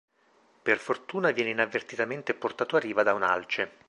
[0.63, 3.69] Per fortuna viene inavvertitamente portato a riva da un alce.